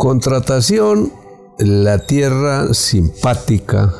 Contratación, 0.00 1.12
la 1.58 1.98
tierra 1.98 2.72
simpática, 2.72 3.92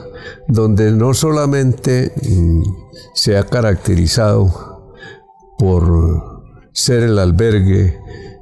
donde 0.48 0.92
no 0.92 1.12
solamente 1.12 2.10
mm, 2.26 2.62
se 3.12 3.36
ha 3.36 3.44
caracterizado 3.44 4.94
por 5.58 6.42
ser 6.72 7.02
el 7.02 7.18
albergue 7.18 7.98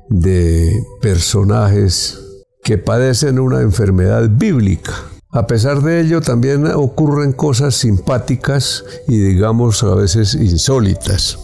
de 0.09 0.73
personajes 1.01 2.21
que 2.63 2.79
padecen 2.79 3.41
una 3.41 3.61
enfermedad 3.61 4.29
bíblica. 4.30 4.93
A 5.30 5.48
pesar 5.48 5.82
de 5.82 6.00
ello, 6.00 6.20
también 6.20 6.64
ocurren 6.68 7.32
cosas 7.32 7.75
simpáticas 7.75 8.84
y 9.09 9.18
digamos 9.18 9.82
a 9.82 9.96
veces 9.96 10.34
insólitas. 10.34 11.36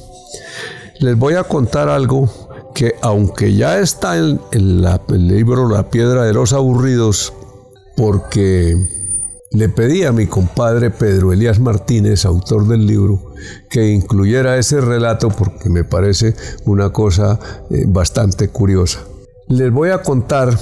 Les 1.01 1.19
voy 1.19 1.35
a 1.35 1.43
contar 1.43 1.89
algo 1.89 2.31
que 2.75 2.97
aunque 3.03 3.55
ya 3.55 3.79
está 3.79 4.19
en, 4.19 4.41
el 4.51 5.29
libro 5.29 5.69
La 5.69 5.89
piedra 5.89 6.25
de 6.25 6.35
los 6.35 6.53
aburridos, 6.53 7.33
porque 7.97 8.77
le 9.53 9.69
pedí 9.69 10.03
a 10.03 10.13
mi 10.13 10.27
compadre 10.27 10.91
Pedro 10.91 11.33
Elías 11.33 11.61
Martínez, 11.61 12.25
autor 12.25 12.67
del 12.67 12.85
libro, 12.87 13.33
que 13.71 13.89
incluyera 13.89 14.59
ese 14.59 14.81
relato 14.81 15.29
porque 15.29 15.71
me 15.71 15.85
parece 15.85 16.35
una 16.65 16.91
cosa 16.91 17.39
eh, 17.71 17.85
bastante 17.87 18.49
curiosa. 18.49 19.05
Les 19.47 19.71
voy 19.71 19.91
a 19.91 20.03
contar 20.03 20.59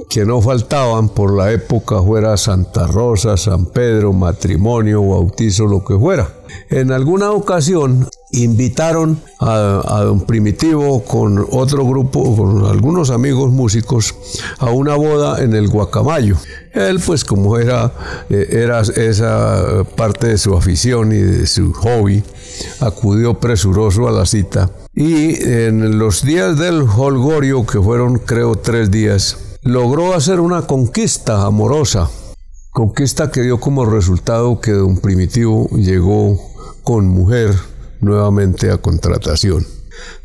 que 0.10 0.26
no 0.26 0.42
faltaban 0.42 1.10
por 1.10 1.36
la 1.36 1.52
época, 1.52 2.02
fuera 2.02 2.38
Santa 2.38 2.88
Rosa, 2.88 3.38
San 3.38 3.66
Pedro, 3.66 4.14
matrimonio, 4.14 5.02
bautizo, 5.02 5.66
lo 5.66 5.84
que 5.84 5.98
fuera. 5.98 6.30
En 6.70 6.92
alguna 6.92 7.32
ocasión 7.32 8.08
invitaron 8.32 9.22
a, 9.40 10.02
don 10.04 10.22
Primitivo 10.22 11.04
con 11.04 11.46
otro 11.52 11.86
grupo, 11.86 12.36
con 12.36 12.66
algunos 12.66 13.10
amigos 13.10 13.52
músicos, 13.52 14.16
a 14.60 14.70
una 14.72 14.96
boda 14.96 15.44
en 15.44 15.56
el 15.56 15.70
Guacamayo. 15.70 16.36
Él, 16.74 17.00
pues 17.06 17.24
como 17.24 17.58
era, 17.58 17.94
eh, 18.30 18.48
era 18.52 18.82
esa 18.82 19.86
parte 19.96 20.28
de 20.28 20.38
su 20.38 20.56
afición 20.56 21.14
y 21.14 21.20
de 21.20 21.48
su 21.48 21.72
hobby, 21.74 22.24
acudió 22.82 23.40
presuroso 23.40 24.08
a 24.08 24.12
la 24.12 24.26
cita. 24.26 24.70
Y 24.94 25.44
en 25.44 25.98
los 25.98 26.24
días 26.24 26.58
del 26.58 26.82
holgorio, 26.82 27.66
que 27.66 27.82
fueron 27.82 28.18
creo 28.18 28.56
tres 28.56 28.92
días, 28.92 29.38
logró 29.66 30.14
hacer 30.14 30.40
una 30.40 30.62
conquista 30.62 31.44
amorosa, 31.44 32.10
conquista 32.70 33.32
que 33.32 33.42
dio 33.42 33.60
como 33.60 33.86
resultado 33.86 34.62
que 34.62 34.72
don 34.72 34.98
Primitivo 34.98 35.68
llegó 35.72 36.40
con 36.84 37.08
mujer 37.08 37.56
nuevamente 38.00 38.70
a 38.70 38.78
contratación. 38.78 39.66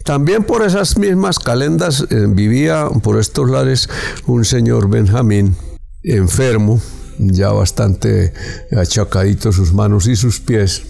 También 0.04 0.44
por 0.44 0.62
esas 0.62 0.98
mismas 0.98 1.38
calendas 1.38 2.04
eh, 2.10 2.26
vivía 2.28 2.90
por 3.02 3.18
estos 3.18 3.48
lares 3.48 3.88
un 4.26 4.44
señor 4.44 4.90
Benjamín, 4.90 5.56
enfermo, 6.02 6.78
ya 7.18 7.50
bastante 7.50 8.34
achacadito 8.76 9.52
sus 9.52 9.72
manos 9.72 10.06
y 10.06 10.16
sus 10.16 10.38
pies, 10.40 10.82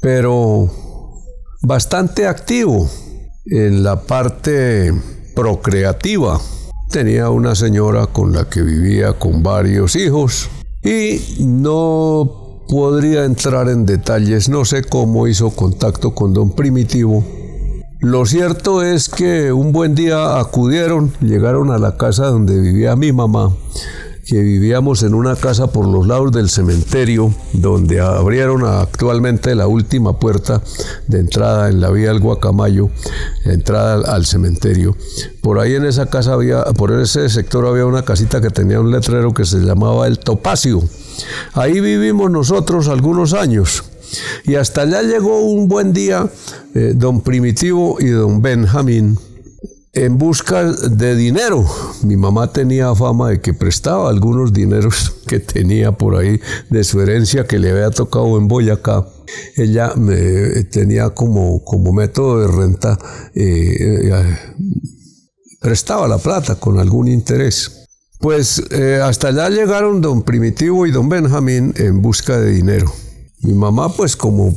pero 0.00 0.70
bastante 1.60 2.28
activo 2.28 2.88
en 3.46 3.82
la 3.82 4.02
parte 4.02 4.94
procreativa 5.34 6.40
Tenía 6.90 7.30
una 7.30 7.54
señora 7.54 8.06
con 8.06 8.32
la 8.32 8.48
que 8.48 8.62
vivía 8.62 9.12
con 9.12 9.42
varios 9.42 9.96
hijos 9.96 10.48
y 10.82 11.44
no 11.44 12.64
podría 12.68 13.24
entrar 13.24 13.68
en 13.68 13.86
detalles, 13.86 14.48
no 14.48 14.64
sé 14.64 14.84
cómo 14.84 15.26
hizo 15.26 15.50
contacto 15.50 16.14
con 16.14 16.32
don 16.32 16.50
Primitivo. 16.50 17.24
Lo 18.00 18.26
cierto 18.26 18.82
es 18.82 19.08
que 19.08 19.52
un 19.52 19.72
buen 19.72 19.94
día 19.94 20.38
acudieron, 20.38 21.12
llegaron 21.20 21.70
a 21.70 21.78
la 21.78 21.96
casa 21.96 22.26
donde 22.26 22.60
vivía 22.60 22.94
mi 22.94 23.12
mamá 23.12 23.52
que 24.26 24.40
vivíamos 24.40 25.04
en 25.04 25.14
una 25.14 25.36
casa 25.36 25.68
por 25.68 25.86
los 25.86 26.06
lados 26.06 26.32
del 26.32 26.48
cementerio, 26.50 27.32
donde 27.52 28.00
abrieron 28.00 28.64
actualmente 28.64 29.54
la 29.54 29.68
última 29.68 30.18
puerta 30.18 30.60
de 31.06 31.20
entrada 31.20 31.68
en 31.68 31.80
la 31.80 31.90
vía 31.90 32.08
del 32.08 32.18
Guacamayo, 32.18 32.90
entrada 33.44 34.12
al 34.12 34.26
cementerio. 34.26 34.96
Por 35.42 35.60
ahí 35.60 35.74
en 35.76 35.84
esa 35.84 36.06
casa 36.06 36.32
había, 36.32 36.64
por 36.64 36.92
ese 36.92 37.28
sector 37.28 37.66
había 37.66 37.86
una 37.86 38.02
casita 38.02 38.40
que 38.40 38.50
tenía 38.50 38.80
un 38.80 38.90
letrero 38.90 39.32
que 39.32 39.44
se 39.44 39.58
llamaba 39.58 40.08
El 40.08 40.18
Topacio. 40.18 40.82
Ahí 41.54 41.80
vivimos 41.80 42.28
nosotros 42.28 42.88
algunos 42.88 43.32
años. 43.32 43.84
Y 44.44 44.56
hasta 44.56 44.82
allá 44.82 45.02
llegó 45.02 45.40
un 45.40 45.68
buen 45.68 45.92
día 45.92 46.28
eh, 46.74 46.92
don 46.96 47.20
Primitivo 47.20 47.98
y 48.00 48.08
don 48.08 48.42
Benjamín 48.42 49.18
en 49.96 50.18
busca 50.18 50.62
de 50.62 51.16
dinero. 51.16 51.64
Mi 52.02 52.16
mamá 52.16 52.52
tenía 52.52 52.94
fama 52.94 53.30
de 53.30 53.40
que 53.40 53.54
prestaba 53.54 54.10
algunos 54.10 54.52
dineros 54.52 55.16
que 55.26 55.40
tenía 55.40 55.92
por 55.92 56.16
ahí 56.16 56.38
de 56.70 56.84
su 56.84 57.00
herencia 57.00 57.46
que 57.46 57.58
le 57.58 57.70
había 57.70 57.90
tocado 57.90 58.36
en 58.36 58.46
Boyacá. 58.46 59.06
Ella 59.56 59.94
me, 59.96 60.64
tenía 60.64 61.10
como, 61.10 61.64
como 61.64 61.92
método 61.92 62.40
de 62.40 62.46
renta, 62.46 62.98
eh, 63.34 64.10
eh, 64.12 64.38
prestaba 65.60 66.06
la 66.06 66.18
plata 66.18 66.56
con 66.56 66.78
algún 66.78 67.08
interés. 67.08 67.86
Pues 68.20 68.62
eh, 68.70 69.00
hasta 69.02 69.28
allá 69.28 69.48
llegaron 69.48 70.00
don 70.00 70.22
Primitivo 70.22 70.86
y 70.86 70.90
don 70.90 71.08
Benjamín 71.08 71.72
en 71.76 72.02
busca 72.02 72.38
de 72.38 72.50
dinero. 72.52 72.92
Mi 73.40 73.52
mamá, 73.52 73.92
pues 73.92 74.16
como, 74.16 74.54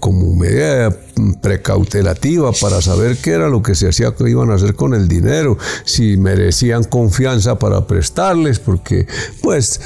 como 0.00 0.34
medida 0.34 0.94
precautelativa 1.40 2.52
para 2.52 2.82
saber 2.82 3.16
qué 3.16 3.30
era 3.30 3.48
lo 3.48 3.62
que 3.62 3.74
se 3.74 3.88
hacía, 3.88 4.14
que 4.14 4.28
iban 4.28 4.50
a 4.50 4.54
hacer 4.54 4.74
con 4.74 4.92
el 4.94 5.08
dinero, 5.08 5.56
si 5.84 6.18
merecían 6.18 6.84
confianza 6.84 7.58
para 7.58 7.86
prestarles, 7.86 8.58
porque 8.58 9.06
pues 9.42 9.80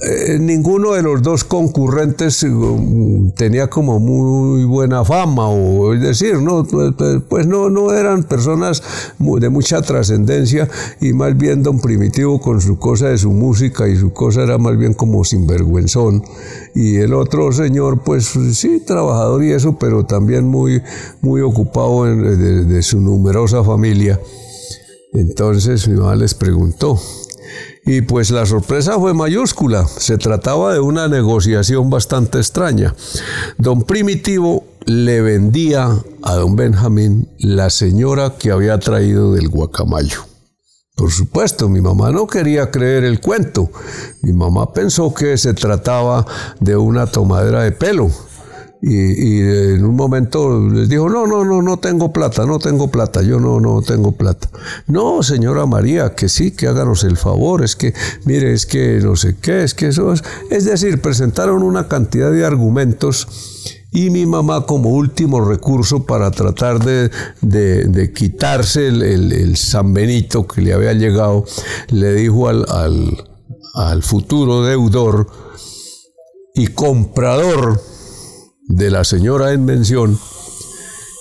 eh, 0.00 0.38
ninguno 0.40 0.92
de 0.92 1.02
los 1.02 1.22
dos 1.22 1.44
concurrentes 1.44 2.42
eh, 2.42 2.50
tenía 3.36 3.68
como 3.68 4.00
muy 4.00 4.64
buena 4.64 5.04
fama, 5.04 5.48
o 5.48 5.94
es 5.94 6.00
decir, 6.00 6.40
no, 6.42 6.64
pues, 6.64 6.92
pues 7.28 7.46
no, 7.46 7.70
no 7.70 7.92
eran 7.92 8.24
personas 8.24 8.82
de 9.18 9.48
mucha 9.48 9.80
trascendencia 9.82 10.68
y 11.00 11.12
más 11.12 11.36
bien 11.36 11.62
don 11.62 11.80
Primitivo 11.80 12.40
con 12.40 12.60
su 12.60 12.78
cosa 12.78 13.08
de 13.08 13.18
su 13.18 13.30
música 13.30 13.86
y 13.88 13.96
su 13.96 14.12
cosa 14.12 14.42
era 14.42 14.58
más 14.58 14.76
bien 14.78 14.94
como 14.94 15.24
sinvergüenzón 15.24 16.24
y 16.74 16.96
el 16.96 17.12
otro 17.14 17.52
señor 17.52 18.02
pues 18.02 18.32
sí, 18.52 18.80
trabajador 18.84 19.44
y 19.44 19.52
eso, 19.52 19.78
pero 19.78 20.06
también 20.06 20.46
muy, 20.46 20.82
muy 21.20 21.40
ocupado 21.42 22.04
de, 22.04 22.64
de 22.64 22.82
su 22.82 23.00
numerosa 23.00 23.62
familia. 23.62 24.18
Entonces 25.12 25.86
mi 25.86 25.96
mamá 25.96 26.16
les 26.16 26.34
preguntó, 26.34 26.98
y 27.86 28.02
pues 28.02 28.30
la 28.30 28.46
sorpresa 28.46 28.98
fue 28.98 29.14
mayúscula. 29.14 29.86
Se 29.86 30.18
trataba 30.18 30.72
de 30.72 30.80
una 30.80 31.08
negociación 31.08 31.90
bastante 31.90 32.38
extraña. 32.38 32.94
Don 33.58 33.82
Primitivo 33.82 34.64
le 34.86 35.20
vendía 35.20 35.90
a 36.22 36.34
don 36.34 36.56
Benjamín 36.56 37.28
la 37.38 37.70
señora 37.70 38.34
que 38.38 38.50
había 38.50 38.78
traído 38.78 39.34
del 39.34 39.48
guacamayo. 39.48 40.26
Por 40.96 41.10
supuesto, 41.10 41.68
mi 41.68 41.80
mamá 41.80 42.10
no 42.12 42.26
quería 42.26 42.70
creer 42.70 43.04
el 43.04 43.20
cuento. 43.20 43.70
Mi 44.22 44.32
mamá 44.32 44.72
pensó 44.72 45.12
que 45.12 45.36
se 45.36 45.52
trataba 45.52 46.24
de 46.60 46.76
una 46.76 47.06
tomadera 47.06 47.62
de 47.62 47.72
pelo 47.72 48.10
y, 48.86 49.40
en 49.40 49.84
un 49.84 49.96
momento 49.96 50.60
les 50.60 50.88
dijo, 50.88 51.08
no, 51.08 51.26
no, 51.26 51.44
no, 51.44 51.62
no 51.62 51.78
tengo 51.78 52.12
plata, 52.12 52.44
no 52.44 52.58
tengo 52.58 52.90
plata, 52.90 53.22
yo 53.22 53.40
no, 53.40 53.58
no 53.58 53.80
tengo 53.80 54.12
plata. 54.12 54.50
No, 54.86 55.22
señora 55.22 55.64
María, 55.64 56.14
que 56.14 56.28
sí, 56.28 56.50
que 56.50 56.66
háganos 56.66 57.02
el 57.04 57.16
favor, 57.16 57.64
es 57.64 57.76
que, 57.76 57.94
mire, 58.26 58.52
es 58.52 58.66
que 58.66 59.00
no 59.02 59.16
sé 59.16 59.36
qué, 59.40 59.64
es 59.64 59.72
que 59.72 59.88
eso 59.88 60.12
es. 60.12 60.22
Es 60.50 60.66
decir, 60.66 61.00
presentaron 61.00 61.62
una 61.62 61.88
cantidad 61.88 62.30
de 62.30 62.44
argumentos 62.44 63.26
y 63.90 64.10
mi 64.10 64.26
mamá 64.26 64.66
como 64.66 64.90
último 64.90 65.42
recurso 65.42 66.04
para 66.04 66.30
tratar 66.30 66.84
de, 66.84 68.12
quitarse 68.14 68.88
el, 68.88 69.56
San 69.56 69.94
Benito 69.94 70.46
que 70.46 70.60
le 70.60 70.74
había 70.74 70.92
llegado, 70.92 71.46
le 71.88 72.12
dijo 72.12 72.48
al, 72.48 72.66
al 73.74 74.02
futuro 74.02 74.62
deudor 74.62 75.26
y 76.54 76.66
comprador, 76.66 77.80
de 78.66 78.90
la 78.90 79.04
señora 79.04 79.52
en 79.52 79.64
mención, 79.64 80.18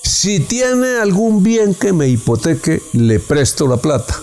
si 0.04 0.40
tiene 0.40 0.98
algún 1.02 1.44
bien 1.44 1.74
que 1.74 1.94
me 1.94 2.08
hipoteque, 2.10 2.82
le 2.94 3.20
presto 3.20 3.68
la 3.68 3.78
plata. 3.78 4.16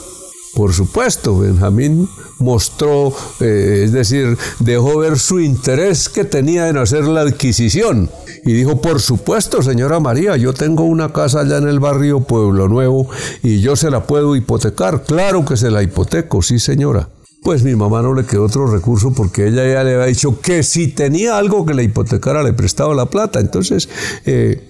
Por 0.55 0.73
supuesto, 0.75 1.39
Benjamín 1.39 2.09
mostró, 2.39 3.15
eh, 3.41 3.83
es 3.85 3.93
decir, 3.93 4.37
dejó 4.59 4.99
ver 4.99 5.19
su 5.19 5.41
interés 5.41 6.09
que 6.09 6.25
tenía 6.25 6.69
en 6.69 6.77
hacer 6.77 7.05
la 7.05 7.21
adquisición. 7.21 8.11
Y 8.45 8.53
dijo, 8.53 8.81
por 8.81 9.01
supuesto, 9.01 9.63
señora 9.63 10.01
María, 10.01 10.37
yo 10.37 10.53
tengo 10.53 10.85
una 10.85 11.13
casa 11.13 11.41
allá 11.41 11.59
en 11.59 11.69
el 11.69 11.79
barrio 11.79 12.21
Pueblo 12.21 12.69
Nuevo 12.69 13.09
y 13.43 13.61
yo 13.61 13.77
se 13.77 13.91
la 13.91 14.07
puedo 14.07 14.35
hipotecar. 14.35 15.05
Claro 15.05 15.45
que 15.45 15.57
se 15.57 15.71
la 15.71 15.83
hipoteco, 15.83 16.43
sí, 16.43 16.59
señora. 16.59 17.09
Pues 17.43 17.63
mi 17.63 17.75
mamá 17.75 18.03
no 18.03 18.15
le 18.15 18.25
quedó 18.25 18.45
otro 18.45 18.67
recurso 18.67 19.13
porque 19.13 19.47
ella 19.47 19.67
ya 19.67 19.83
le 19.83 19.95
había 19.95 20.07
dicho 20.07 20.41
que 20.41 20.63
si 20.63 20.89
tenía 20.89 21.39
algo 21.39 21.65
que 21.65 21.75
le 21.75 21.85
hipotecara 21.85 22.43
le 22.43 22.53
prestaba 22.53 22.95
la 22.95 23.07
plata. 23.07 23.41
Entonces, 23.41 23.89
eh, 24.27 24.69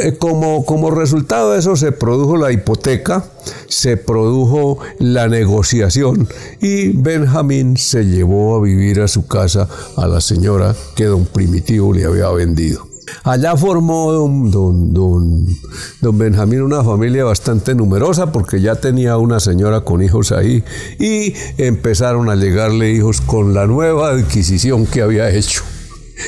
eh, 0.00 0.16
como, 0.18 0.64
como 0.64 0.90
resultado 0.90 1.52
de 1.52 1.60
eso 1.60 1.76
se 1.76 1.92
produjo 1.92 2.36
la 2.36 2.50
hipoteca, 2.50 3.24
se 3.68 3.96
produjo 3.96 4.78
la 4.98 5.28
negociación 5.28 6.28
y 6.60 6.88
Benjamín 6.88 7.76
se 7.76 8.04
llevó 8.04 8.56
a 8.56 8.60
vivir 8.60 9.00
a 9.00 9.08
su 9.08 9.26
casa 9.26 9.68
a 9.96 10.08
la 10.08 10.20
señora 10.20 10.74
que 10.96 11.04
don 11.04 11.24
Primitivo 11.24 11.92
le 11.92 12.04
había 12.04 12.30
vendido. 12.30 12.89
Allá 13.24 13.56
formó 13.56 14.12
don, 14.12 14.50
don, 14.50 14.92
don, 14.92 16.18
Benjamín 16.18 16.62
una 16.62 16.82
familia 16.82 17.24
bastante 17.24 17.74
numerosa 17.74 18.32
porque 18.32 18.60
ya 18.60 18.76
tenía 18.76 19.16
una 19.16 19.40
señora 19.40 19.82
con 19.82 20.02
hijos 20.02 20.32
ahí 20.32 20.64
y 20.98 21.34
empezaron 21.58 22.28
a 22.30 22.36
llegarle 22.36 22.92
hijos 22.92 23.20
con 23.20 23.54
la 23.54 23.66
nueva 23.66 24.10
adquisición 24.10 24.86
que 24.86 25.02
había 25.02 25.30
hecho. 25.30 25.62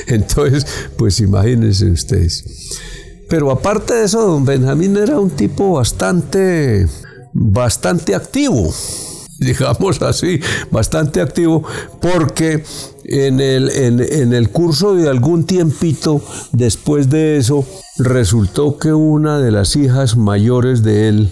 Entonces, 0.07 0.65
pues 0.97 1.19
imagínense 1.19 1.89
ustedes. 1.91 2.79
Pero 3.29 3.51
aparte 3.51 3.93
de 3.95 4.05
eso, 4.05 4.21
don 4.21 4.45
Benjamín 4.45 4.95
era 4.97 5.19
un 5.19 5.31
tipo 5.31 5.73
bastante, 5.73 6.87
bastante 7.33 8.15
activo, 8.15 8.71
digamos 9.39 10.01
así, 10.01 10.39
bastante 10.69 11.21
activo, 11.21 11.63
porque 12.01 12.63
en 13.03 13.39
el, 13.39 13.69
en, 13.69 14.33
el 14.33 14.49
curso 14.49 14.95
de 14.95 15.09
algún 15.09 15.45
tiempito 15.45 16.21
después 16.51 17.09
de 17.09 17.37
eso, 17.37 17.65
resultó 17.97 18.77
que 18.77 18.93
una 18.93 19.39
de 19.39 19.51
las 19.51 19.75
hijas 19.75 20.17
mayores 20.17 20.83
de 20.83 21.09
él 21.09 21.29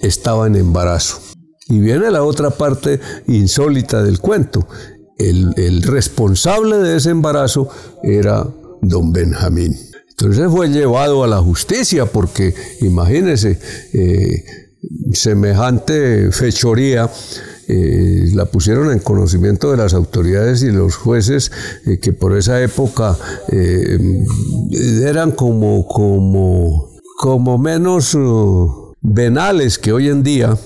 estaba 0.00 0.46
en 0.46 0.56
embarazo. 0.56 1.20
Y 1.68 1.78
viene 1.78 2.10
la 2.10 2.22
otra 2.22 2.50
parte 2.50 3.00
insólita 3.28 4.02
del 4.02 4.20
cuento. 4.20 4.66
El, 5.18 5.54
el 5.56 5.82
responsable 5.82 6.78
de 6.78 6.96
ese 6.96 7.10
embarazo 7.10 7.68
era 8.02 8.46
don 8.82 9.12
Benjamín. 9.12 9.76
Entonces 10.10 10.50
fue 10.50 10.68
llevado 10.68 11.24
a 11.24 11.26
la 11.26 11.38
justicia 11.38 12.06
porque 12.06 12.54
imagínense, 12.80 13.58
eh, 13.92 14.44
semejante 15.12 16.30
fechoría. 16.32 17.10
Eh, 17.68 18.30
la 18.34 18.46
pusieron 18.46 18.90
en 18.90 18.98
conocimiento 18.98 19.70
de 19.70 19.76
las 19.76 19.94
autoridades 19.94 20.62
y 20.62 20.70
los 20.70 20.96
jueces 20.96 21.52
eh, 21.86 21.98
que 21.98 22.12
por 22.12 22.36
esa 22.36 22.60
época 22.60 23.16
eran 23.48 25.32
como, 25.32 25.86
como, 25.86 26.90
como 27.18 27.58
menos 27.58 28.16
venales 29.00 29.78
que 29.78 29.92
hoy 29.92 30.08
en 30.08 30.22
día, 30.22 30.56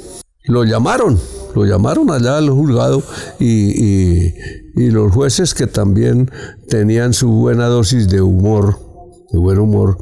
lo 0.45 0.65
llamaron, 0.65 1.19
lo 1.55 1.65
llamaron 1.65 2.11
allá 2.11 2.39
al 2.39 2.51
juzgado 2.51 3.03
y 3.39 4.33
los 4.75 5.13
jueces 5.13 5.55
que 5.55 5.67
también 5.67 6.31
tenían 6.69 7.13
su 7.13 7.29
buena 7.31 7.67
dosis 7.67 8.09
de 8.09 8.21
humor 8.21 8.87
de 9.31 9.39
buen 9.39 9.59
humor, 9.59 9.99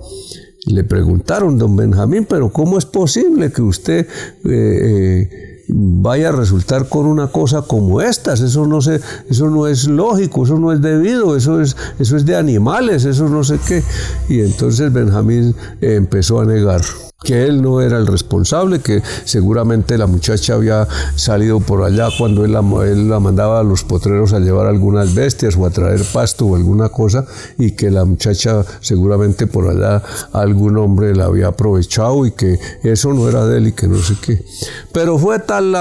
le 0.66 0.84
preguntaron, 0.84 1.58
don 1.58 1.76
Benjamín, 1.76 2.26
pero 2.28 2.50
¿cómo 2.50 2.78
es 2.78 2.86
posible 2.86 3.50
que 3.52 3.62
usted 3.62 4.06
eh, 4.44 4.48
eh, 4.50 5.53
vaya 5.68 6.28
a 6.28 6.32
resultar 6.32 6.88
con 6.88 7.06
una 7.06 7.28
cosa 7.28 7.62
como 7.62 8.00
estas? 8.00 8.40
Eso 8.40 8.66
no, 8.66 8.80
se, 8.80 9.00
eso 9.28 9.50
no 9.50 9.66
es 9.66 9.86
lógico, 9.86 10.44
eso 10.44 10.58
no 10.58 10.72
es 10.72 10.80
debido, 10.80 11.36
eso 11.36 11.60
es, 11.60 11.76
eso 11.98 12.16
es 12.16 12.26
de 12.26 12.36
animales, 12.36 13.04
eso 13.04 13.28
no 13.28 13.44
sé 13.44 13.58
qué. 13.66 13.82
Y 14.28 14.40
entonces 14.40 14.92
Benjamín 14.92 15.54
empezó 15.80 16.40
a 16.40 16.44
negar 16.44 16.82
que 17.24 17.44
él 17.44 17.62
no 17.62 17.80
era 17.80 17.96
el 17.96 18.06
responsable, 18.06 18.80
que 18.80 19.02
seguramente 19.24 19.98
la 19.98 20.06
muchacha 20.06 20.54
había 20.54 20.86
salido 21.16 21.58
por 21.58 21.82
allá 21.82 22.08
cuando 22.16 22.44
él 22.44 22.52
la, 22.52 22.60
él 22.84 23.08
la, 23.08 23.18
mandaba 23.18 23.60
a 23.60 23.62
los 23.62 23.82
potreros 23.82 24.32
a 24.34 24.40
llevar 24.40 24.66
algunas 24.66 25.14
bestias 25.14 25.56
o 25.56 25.64
a 25.64 25.70
traer 25.70 26.02
pasto 26.12 26.46
o 26.46 26.54
alguna 26.54 26.90
cosa, 26.90 27.24
y 27.58 27.72
que 27.72 27.90
la 27.90 28.04
muchacha 28.04 28.62
seguramente 28.80 29.46
por 29.46 29.68
allá 29.68 30.02
algún 30.32 30.76
hombre 30.76 31.16
la 31.16 31.24
había 31.24 31.48
aprovechado 31.48 32.26
y 32.26 32.32
que 32.32 32.58
eso 32.82 33.12
no 33.14 33.28
era 33.28 33.46
de 33.46 33.58
él 33.58 33.68
y 33.68 33.72
que 33.72 33.88
no 33.88 33.96
sé 33.96 34.14
qué. 34.20 34.44
Pero 34.94 35.18
fue 35.18 35.40
tal 35.40 35.74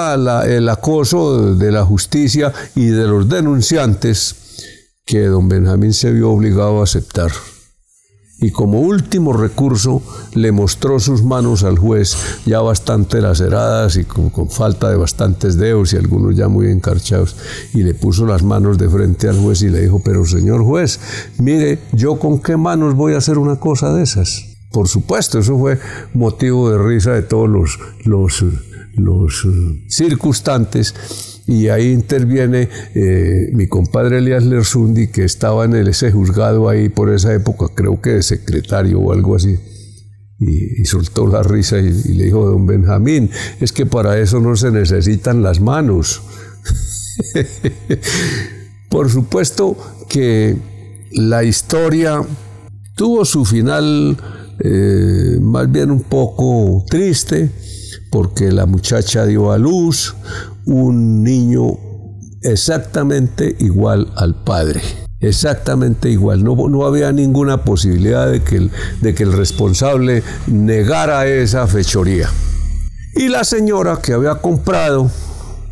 el 0.46 0.68
acoso 0.68 1.56
de 1.56 1.72
la 1.72 1.86
justicia 1.86 2.52
y 2.76 2.88
de 2.88 3.08
los 3.08 3.30
denunciantes 3.30 4.36
que 5.06 5.28
don 5.28 5.48
Benjamín 5.48 5.94
se 5.94 6.12
vio 6.12 6.32
obligado 6.32 6.82
a 6.82 6.84
aceptar 6.84 7.32
y 8.44 8.52
como 8.52 8.82
último 8.82 9.32
recurso 9.32 10.02
le 10.34 10.52
mostró 10.52 11.00
sus 11.00 11.24
manos 11.24 11.64
al 11.64 11.78
juez 11.78 12.18
ya 12.46 12.60
bastante 12.60 13.22
laceradas 13.22 13.96
y 13.96 14.04
con, 14.04 14.50
falta 14.50 14.90
de 14.90 14.98
bastantes 14.98 15.58
dedos 15.58 15.94
y 15.94 15.98
algunos 15.98 16.36
ya 16.36 16.50
muy 16.50 16.68
encarchados 16.70 17.38
y 17.74 17.84
le 17.84 17.94
puso 17.94 18.26
las 18.26 18.44
manos 18.44 18.78
de 18.78 18.90
frente 18.90 19.30
al 19.30 19.40
juez 19.40 19.62
y 19.62 19.70
le 19.70 19.82
dijo, 19.82 20.02
pero 20.04 20.26
señor 20.26 20.64
juez, 20.64 21.00
mire, 21.38 21.80
yo 21.94 22.20
con 22.20 22.40
qué 22.40 22.58
manos 22.58 22.96
voy 22.96 23.14
a 23.14 23.18
hacer 23.18 23.38
una 23.38 23.60
cosa 23.60 23.94
de 23.94 24.04
esas. 24.04 24.44
Por 24.72 24.88
supueto, 24.88 25.40
eso 25.40 25.58
fue 25.58 25.80
motivo 26.14 26.70
de 26.70 26.80
risa 26.80 27.12
de 27.12 27.22
todos 27.22 27.48
los, 27.48 28.46
los 28.94 29.46
eh, 29.46 29.86
circunstantes 29.90 31.42
y 31.46 31.68
ahí 31.68 31.92
interviene 31.92 32.70
eh, 32.96 33.50
mi 33.54 33.68
compadre 33.68 34.20
Elias 34.20 34.46
Lersundi, 34.46 35.08
que 35.08 35.26
estaba 35.26 35.66
en 35.66 35.76
ese 35.76 36.12
juzgado 36.12 36.70
ahí 36.70 36.90
por 36.90 37.14
esa 37.14 37.34
época, 37.34 37.68
creo 37.76 38.02
que 38.02 38.12
de 38.12 38.24
secretario 38.24 39.00
o 39.00 39.12
algo 39.12 39.36
así. 39.36 39.58
Y, 40.40 40.86
soltó 40.86 41.28
la 41.28 41.42
risa 41.42 41.78
y, 41.80 41.92
le 41.92 42.26
dijo, 42.26 42.46
don 42.46 42.66
Benjamín, 42.66 43.30
es 43.60 43.72
que 43.72 43.86
para 43.86 44.18
eso 44.20 44.40
no 44.40 44.56
se 44.56 44.72
necesitan 44.72 45.42
las 45.42 45.62
manos. 45.62 46.22
por 48.90 49.10
supuesto 49.10 49.78
que 50.10 50.58
la 51.12 51.44
historia 51.44 52.22
tuvo 52.96 53.24
su 53.26 53.46
final 53.46 54.18
eh, 54.60 55.40
más 55.42 55.72
bien 55.72 55.92
un 55.92 56.04
poco 56.04 56.86
triste, 56.90 57.50
porque 58.10 58.52
la 58.52 58.66
muchacha 58.66 59.26
dio 59.26 59.52
a 59.52 59.58
luz 59.58 60.16
un 60.66 61.24
niño 61.24 61.78
exactamente 62.42 63.56
igual 63.60 64.12
al 64.16 64.36
padre. 64.36 64.82
Exactamente 65.20 66.10
igual. 66.10 66.44
No, 66.44 66.56
no 66.68 66.86
había 66.86 67.12
ninguna 67.12 67.64
posibilidad 67.64 68.30
de 68.30 68.44
que, 68.44 68.58
el, 68.58 68.72
de 69.02 69.16
que 69.16 69.24
el 69.24 69.32
responsable 69.32 70.22
negara 70.48 71.26
esa 71.28 71.66
fechoría. 71.68 72.30
Y 73.16 73.30
la 73.30 73.44
señora 73.44 74.00
que 74.02 74.14
había 74.14 74.36
comprado 74.36 75.10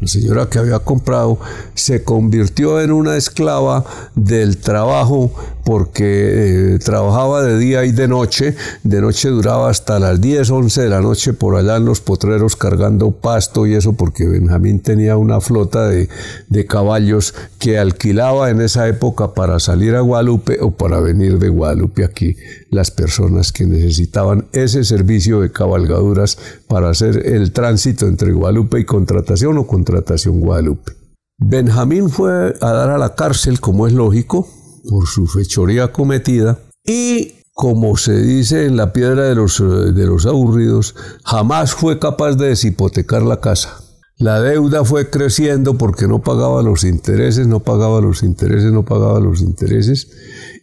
la 0.02 0.08
señora 0.08 0.50
que 0.50 0.58
había 0.58 0.80
comprado, 0.80 1.38
se 1.76 2.04
convirtió 2.04 2.82
en 2.82 2.92
una 2.92 3.18
esclava 3.18 3.86
del 4.16 4.58
trabajo 4.58 5.32
porque 5.64 6.76
eh, 6.76 6.80
trabajaba 6.80 7.44
de 7.44 7.58
día 7.58 7.86
y 7.86 7.92
de 7.92 8.08
noche. 8.08 8.56
De 8.84 9.02
noche 9.02 9.30
duraba 9.30 9.70
hasta 9.70 10.00
las 10.00 10.22
10, 10.22 10.50
11 10.50 10.82
de 10.82 10.90
la 10.90 11.02
noche 11.02 11.34
por 11.34 11.56
allá 11.56 11.78
en 11.78 11.86
los 11.86 12.02
potreros 12.02 12.56
cargando 12.56 13.12
pasto 13.12 13.66
y 13.66 13.74
eso 13.76 13.94
porque 13.94 14.28
Benjamín 14.28 14.80
tenía 14.80 15.18
una 15.18 15.42
flota 15.42 15.88
de, 15.88 16.10
de 16.50 16.66
caballos 16.66 17.34
que 17.60 17.78
alquilaba 17.80 18.50
en 18.50 18.62
esa 18.62 18.88
época 18.88 19.34
para 19.34 19.60
salir 19.60 19.96
a 19.96 20.02
Guadalupe 20.02 20.60
o 20.62 20.72
para 20.72 21.00
venir 21.00 21.40
de 21.40 21.50
Guadalupe 21.50 22.04
aquí 22.04 22.36
las 22.70 22.92
personas 22.92 23.52
que 23.52 23.66
necesitaban 23.66 24.48
ese 24.54 24.84
servicio 24.84 25.42
de 25.42 25.52
cabalgaduras 25.52 26.38
para 26.68 26.90
hacer 26.90 27.26
el 27.28 27.52
tránsito 27.52 28.08
entre 28.08 28.32
Guadalupe 28.32 28.80
y 28.80 28.86
contratación 28.86 29.58
o 29.58 29.68
contratación 29.68 30.40
Guadalupe. 30.40 30.94
Benjamín 31.38 32.10
fue 32.10 32.56
a 32.62 32.72
dar 32.72 32.92
a 32.92 32.98
la 32.98 33.16
cárcel, 33.16 33.60
como 33.60 33.88
es 33.88 33.94
lógico, 33.94 34.48
por 34.90 35.08
su 35.08 35.28
fechoría 35.28 35.92
cometida 35.92 36.60
y 36.86 37.34
como 37.54 37.98
se 37.98 38.20
dice 38.20 38.66
en 38.66 38.78
la 38.78 38.94
piedra 38.94 39.24
de 39.24 39.36
los, 39.36 39.60
de 39.60 40.06
los 40.06 40.26
aburridos, 40.26 40.96
jamás 41.24 41.74
fue 41.74 42.00
capaz 42.00 42.36
de 42.36 42.48
deshipotecar 42.48 43.22
la 43.22 43.40
casa. 43.40 43.84
La 44.18 44.40
deuda 44.42 44.86
fue 44.86 45.10
creciendo 45.10 45.78
porque 45.78 46.08
no 46.08 46.22
pagaba 46.22 46.64
los 46.64 46.84
intereses, 46.84 47.48
no 47.48 47.60
pagaba 47.60 48.02
los 48.02 48.24
intereses, 48.24 48.72
no 48.72 48.84
pagaba 48.84 49.20
los 49.20 49.42
intereses. 49.42 50.10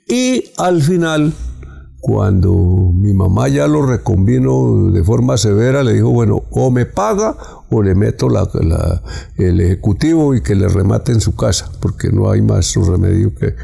Y 0.08 0.44
al 0.56 0.82
final 0.82 1.34
cuando 2.00 2.54
mi 2.94 3.12
mamá 3.12 3.48
ya 3.48 3.66
lo 3.66 3.84
reconvino 3.84 4.90
de 4.90 5.02
forma 5.02 5.36
severa, 5.36 5.82
le 5.82 5.94
dijo, 5.94 6.10
bueno, 6.10 6.44
o 6.50 6.70
me 6.70 6.86
paga 6.86 7.36
o 7.70 7.82
le 7.82 7.94
meto 7.94 8.28
el 9.36 9.60
ejecutivo 9.60 10.34
y 10.34 10.42
que 10.42 10.54
le 10.54 10.68
remate 10.68 11.12
en 11.12 11.20
su 11.20 11.34
casa, 11.34 11.70
porque 11.80 12.10
no 12.10 12.30
hay 12.30 12.40
más 12.40 12.74
remedio 12.74 13.34
que, 13.34 13.54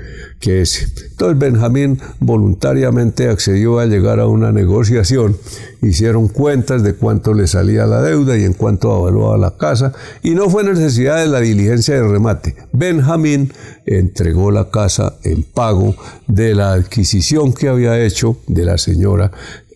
que 0.40 0.61
ese. 0.61 0.87
Entonces 1.11 1.38
Benjamín 1.38 1.99
voluntariamente 2.20 3.28
accedió 3.28 3.78
a 3.78 3.87
llegar 3.87 4.20
a 4.20 4.26
una 4.26 4.52
negociación, 4.52 5.37
hicieron 5.80 6.28
cuentas 6.28 6.82
de 6.82 6.94
cuánto 6.94 7.34
le 7.34 7.46
salía 7.46 7.87
la 7.87 8.02
deuda 8.02 8.37
y 8.37 8.44
en 8.44 8.52
cuánto 8.52 8.92
avaluaba 8.92 9.38
la 9.38 9.56
casa, 9.56 9.92
y 10.23 10.34
no 10.34 10.50
fue 10.50 10.64
necesidad 10.64 11.18
de 11.18 11.28
la 11.28 11.40
diligencia 11.40 11.94
de 11.94 12.06
remate. 12.06 12.56
Benjamín 12.73 13.52
entregó 13.87 14.50
la 14.50 14.70
casa 14.70 15.14
en 15.23 15.42
pago 15.42 15.94
de 16.26 16.54
la 16.54 16.73
adquisición 16.73 17.52
que 17.52 17.68
había 17.68 17.99
hecho 18.02 18.37
de 18.46 18.64
la 18.64 18.78
señora 18.78 19.30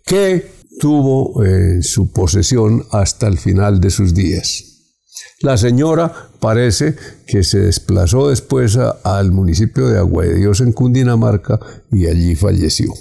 que 0.05 0.58
tuvo 0.79 1.45
en 1.45 1.83
su 1.83 2.13
posesión 2.13 2.85
hasta 2.91 3.27
el 3.27 3.39
final 3.39 3.81
de 3.81 3.91
sus 3.91 4.15
días. 4.15 4.65
La 5.41 5.57
señora 5.57 6.31
parece 6.41 6.97
que 7.27 7.45
se 7.45 7.61
desplazó 7.61 8.29
después 8.29 8.77
al 8.77 9.33
municipio 9.33 9.89
de 9.89 9.99
Agua 9.99 10.25
de 10.25 10.35
Dios 10.35 10.61
en 10.61 10.73
Cundinamarca 10.73 11.61
y 11.93 12.07
allí 12.07 12.35
falleció. 12.35 12.93